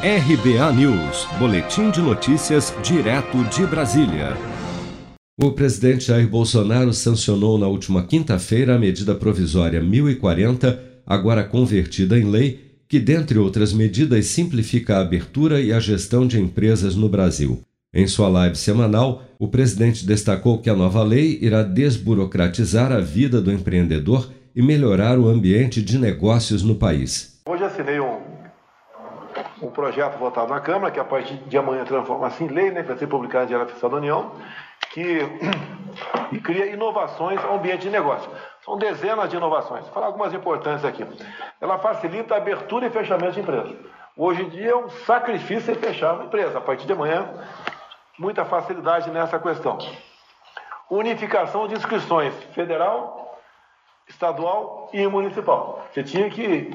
[0.00, 4.36] RBA News, Boletim de Notícias, direto de Brasília.
[5.36, 12.30] O presidente Jair Bolsonaro sancionou na última quinta-feira a medida provisória 1040, agora convertida em
[12.30, 17.60] lei, que, dentre outras medidas, simplifica a abertura e a gestão de empresas no Brasil.
[17.92, 23.40] Em sua live semanal, o presidente destacou que a nova lei irá desburocratizar a vida
[23.40, 27.40] do empreendedor e melhorar o ambiente de negócios no país.
[27.48, 28.27] Hoje assinei um
[29.62, 32.88] um projeto votado na Câmara, que a partir de amanhã transforma-se em lei, né, que
[32.88, 34.32] vai ser publicado em Diário Oficial da União,
[34.90, 35.20] que
[36.32, 38.30] e cria inovações ao ambiente de negócio.
[38.64, 39.84] São dezenas de inovações.
[39.84, 41.04] Vou falar algumas importantes aqui.
[41.60, 43.74] Ela facilita a abertura e fechamento de empresas.
[44.16, 46.58] Hoje em dia é um sacrifício fechar uma empresa.
[46.58, 47.28] A partir de amanhã,
[48.18, 49.78] muita facilidade nessa questão.
[50.90, 53.38] Unificação de inscrições federal,
[54.08, 55.86] estadual e municipal.
[55.92, 56.70] Você tinha que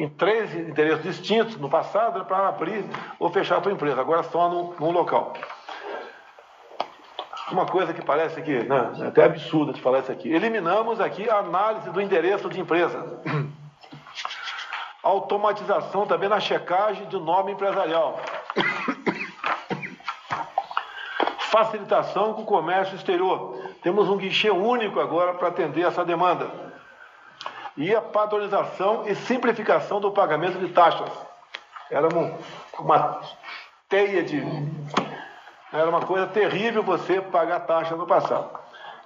[0.00, 2.82] em três endereços distintos no passado para abrir
[3.18, 5.34] ou fechar a tua empresa, agora só num, num local.
[7.52, 10.32] Uma coisa que parece que, né, é até absurda de falar isso aqui.
[10.32, 13.20] Eliminamos aqui a análise do endereço de empresa.
[15.02, 18.20] Automatização também na checagem do nome empresarial.
[21.50, 23.58] Facilitação com o comércio exterior.
[23.82, 26.69] Temos um guichê único agora para atender essa demanda
[27.76, 31.10] e a padronização e simplificação do pagamento de taxas.
[31.90, 32.38] Era uma,
[32.78, 33.20] uma
[33.88, 34.42] teia de.
[35.72, 38.58] Era uma coisa terrível você pagar taxa no passado.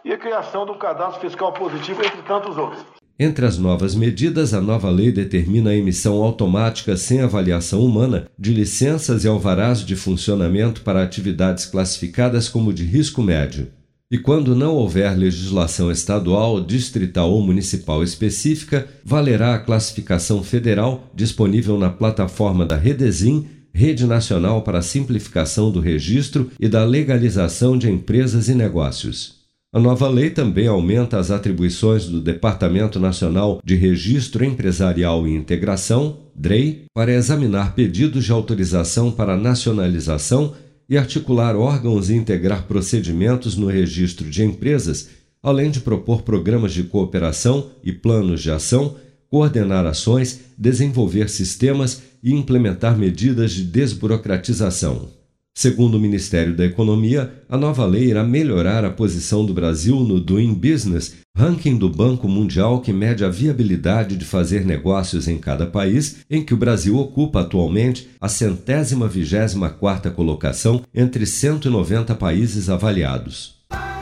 [0.04, 2.84] E a criação do cadastro fiscal positivo, entre tantos outros.
[3.18, 8.52] Entre as novas medidas, a nova lei determina a emissão automática sem avaliação humana de
[8.52, 13.70] licenças e alvarás de funcionamento para atividades classificadas como de risco médio.
[14.10, 21.78] E quando não houver legislação estadual, distrital ou municipal específica, valerá a classificação federal disponível
[21.78, 27.90] na plataforma da Redesim, Rede Nacional para a Simplificação do Registro e da Legalização de
[27.90, 29.42] Empresas e Negócios.
[29.72, 36.18] A nova lei também aumenta as atribuições do Departamento Nacional de Registro Empresarial e Integração,
[36.32, 40.54] DREI, para examinar pedidos de autorização para nacionalização
[40.88, 45.08] e articular órgãos e integrar procedimentos no registro de empresas,
[45.42, 48.96] além de propor programas de cooperação e planos de ação,
[49.30, 55.08] coordenar ações, desenvolver sistemas e implementar medidas de desburocratização.
[55.56, 60.18] Segundo o Ministério da Economia, a nova lei irá melhorar a posição do Brasil no
[60.18, 65.64] Doing Business, ranking do Banco Mundial que mede a viabilidade de fazer negócios em cada
[65.64, 72.68] país, em que o Brasil ocupa atualmente a centésima vigésima quarta colocação entre 190 países
[72.68, 73.54] avaliados.